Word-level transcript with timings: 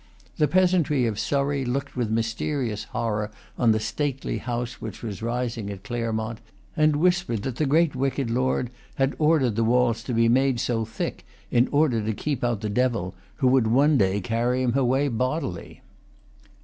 The 0.37 0.47
peasantry 0.47 1.05
of 1.05 1.19
Surrey 1.19 1.63
looked 1.63 1.95
with 1.95 2.09
mysterious 2.09 2.85
horror 2.85 3.29
on 3.55 3.71
the 3.71 3.79
stately 3.79 4.39
house 4.39 4.81
which 4.81 5.03
was 5.03 5.21
rising 5.21 5.69
at 5.69 5.83
Claremont, 5.83 6.39
and 6.75 6.95
whispered 6.95 7.43
that 7.43 7.57
the 7.57 7.67
great 7.67 7.95
wicked 7.95 8.31
lord 8.31 8.71
had 8.95 9.13
ordered 9.19 9.55
the 9.55 9.63
walls 9.63 10.03
to 10.05 10.13
be 10.15 10.27
made 10.27 10.59
so 10.59 10.85
thick 10.85 11.23
in 11.51 11.67
order 11.67 12.01
to 12.01 12.13
keep 12.13 12.43
out 12.43 12.61
the 12.61 12.67
devil, 12.69 13.13
who 13.35 13.47
would 13.49 13.67
one 13.67 13.95
day 13.95 14.19
carry 14.19 14.63
him 14.63 14.75
away 14.75 15.07
bodily. 15.07 15.81